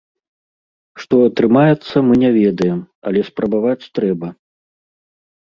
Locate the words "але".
3.11-3.19